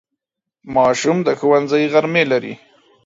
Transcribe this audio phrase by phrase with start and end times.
[0.75, 2.53] ماشوم د ښوونځي غرمې لري.